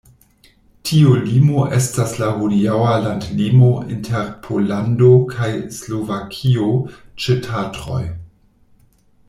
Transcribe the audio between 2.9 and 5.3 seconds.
landlimo inter Pollando